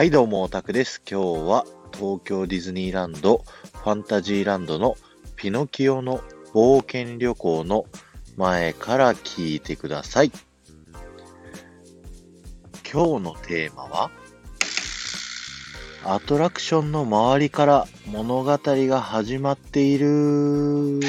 [0.00, 1.02] はいどうも、オタクです。
[1.06, 4.96] 今日は東京ディズニーランド、ファンタジーランドの
[5.36, 6.24] ピノキオの
[6.54, 7.84] 冒険旅行の
[8.38, 10.32] 前から聞いてください。
[12.90, 14.10] 今日のテーマは、
[16.06, 21.00] アトラクションの周りから物語が始まっている。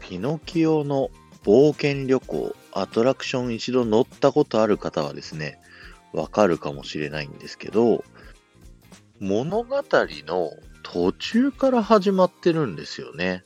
[0.00, 1.10] ピノキオの
[1.44, 5.58] 冒険旅行、アトラクション一度乗ったことある方はですね、
[6.12, 8.04] わかるかもしれないんですけど、
[9.20, 10.52] 物語の
[10.82, 13.44] 途中から始まってるんですよね。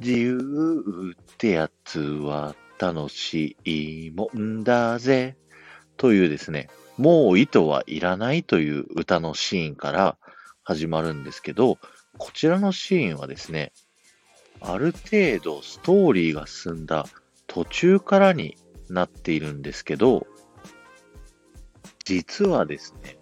[0.00, 5.36] 自由ってやつは楽しいもんだぜ。
[5.96, 6.68] というですね、
[6.98, 10.16] もう糸はいらないという歌のシーンから
[10.62, 11.78] 始まるんですけど、
[12.18, 13.72] こちらのシーンはですね、
[14.66, 17.06] ある程度ストーリーが進んだ
[17.46, 18.56] 途中からに
[18.88, 20.26] なっているんですけど、
[22.04, 23.18] 実はですね、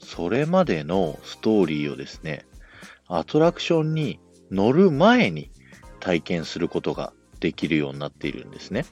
[0.00, 2.44] それまでのストーリーをですね、
[3.06, 4.18] アトラクションに
[4.50, 5.50] 乗る前に
[6.00, 8.84] 体験することができるようになっているんですね。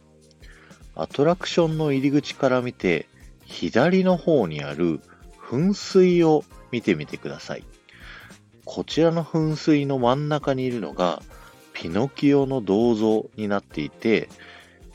[0.95, 3.09] アトラクションの入り口から見て、
[3.47, 5.01] 左の方にある
[5.51, 7.65] 噴水を見てみてください。
[8.65, 11.21] こちらの噴水の真ん中にいるのが、
[11.81, 14.29] ピノキオの銅像になっていて、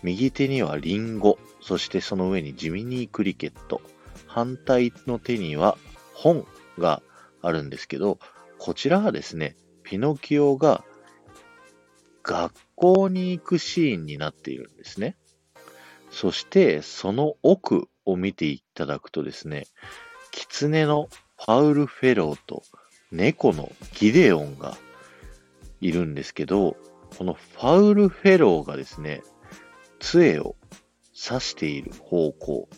[0.04, 3.82] 右手にはリンゴ、そしてその上にジミニークリケット、
[4.28, 5.80] 反対の手には
[6.14, 6.46] 本
[6.78, 7.02] が
[7.42, 8.20] あるんですけど、
[8.60, 10.84] こちらはですね、ピノキオが
[12.22, 15.18] 学校に行くシーンになっているんですね。
[16.12, 19.66] そして、その奥を見ていただくとですね、
[20.30, 22.62] 狐のパウル・フェローと
[23.12, 24.78] 猫のギデオンが
[25.82, 26.78] いるんですけど、
[27.18, 29.22] このファウル・フェローがですね、
[30.00, 30.56] 杖を
[31.14, 32.70] 指している方向、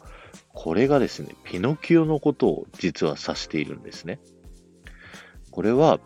[0.54, 4.20] これがですね、ピノキオのことを実は指しているんですね。
[5.52, 6.00] これは、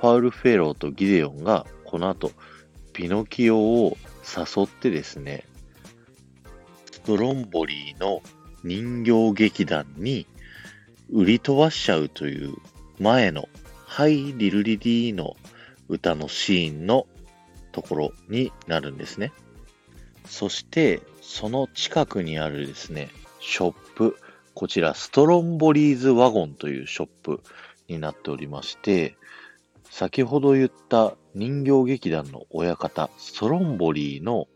[0.00, 2.32] ファウル・フェローとギデオンがこの後、
[2.92, 5.44] ピノキオを誘ってですね、
[6.92, 8.22] ストロンボリーの
[8.64, 10.26] 人形劇団に
[11.10, 12.54] 売り飛ばしちゃうという
[12.98, 13.48] 前の、
[13.86, 15.36] ハイ・リルリディの
[15.88, 17.06] 歌のシーンの
[17.72, 19.32] ところになるんですね。
[20.26, 23.08] そして、その近くにあるですね、
[23.40, 24.16] ショップ、
[24.54, 27.42] こちらストロンボリーズワゴンというショップ
[27.88, 29.16] になっておりまして、
[29.90, 34.48] 先ほど言った人形劇団の親方、ストロンボリーの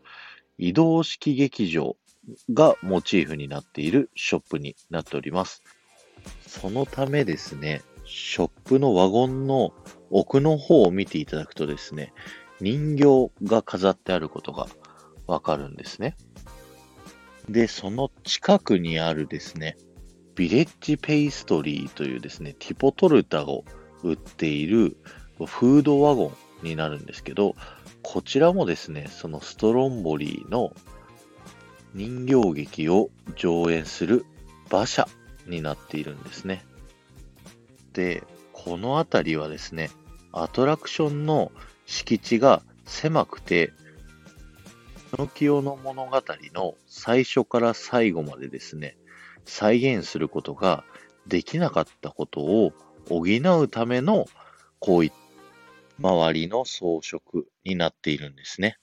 [0.57, 1.95] 移動式劇場
[2.53, 5.63] がモチーフになっているショップになっております。
[6.47, 9.73] そのためですね、ショップのワゴンの
[10.09, 12.13] 奥の方を見ていただくとですね、
[12.59, 14.67] 人形が飾ってあることが
[15.27, 16.15] わかるんですね。
[17.49, 19.77] で、その近くにあるですね、
[20.35, 23.65] ビレッジペイストリーというですね、ティポトルタを
[24.01, 24.97] 売っている
[25.45, 26.31] フードワゴ
[26.63, 27.55] ンになるんですけど、
[28.01, 30.73] こちらもですね、そのストロンボリーの
[31.93, 34.25] 人形劇を上演する
[34.69, 35.07] 馬車
[35.47, 36.65] になっているんですね。
[37.93, 39.89] で、この辺りはですね、
[40.31, 41.51] アトラクションの
[41.85, 43.71] 敷地が狭くて、
[45.11, 46.21] ピノキオの物語
[46.53, 48.97] の最初から最後までですね、
[49.45, 50.83] 再現することが
[51.27, 52.73] できなかったことを
[53.09, 54.25] 補うための、
[54.79, 55.23] こういった
[55.99, 58.77] 周りの装飾になっているんですね。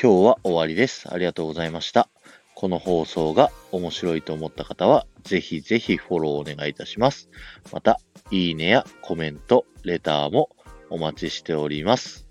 [0.00, 1.12] 今日は終わりです。
[1.12, 2.10] ありがとうございました。
[2.56, 7.28] この放送が面白いと思った方は、ぜひぜひフォローお願いいたします。
[7.70, 8.00] また、
[8.30, 10.48] いいねやコメント、レターも
[10.88, 12.26] お待ちしております。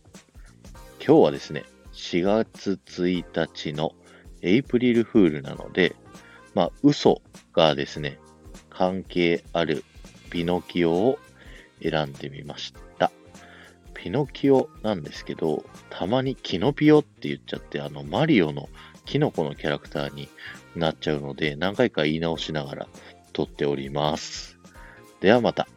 [0.98, 1.64] 今日はですね、
[1.94, 3.92] 4月1日の
[4.42, 5.96] エイプリルフールなので、
[6.56, 7.22] まあ、嘘
[7.54, 8.18] がですね、
[8.72, 9.84] 関係ある
[10.32, 11.20] ピノキオを
[11.84, 13.12] 選んでみました。
[13.94, 18.70] ピノキオなんですけど、たまにキノピオって言っちゃって、あの、マリオの
[19.06, 20.30] キノコのキャラクターに
[20.76, 22.88] なっちゃうので、何回か言い直しながら
[23.34, 24.58] 撮っております。
[25.22, 25.68] ではまた。